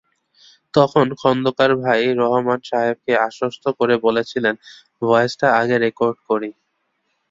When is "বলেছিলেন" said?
4.05-4.55